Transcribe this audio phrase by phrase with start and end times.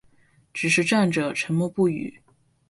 [0.51, 2.23] 只是站着沉默不语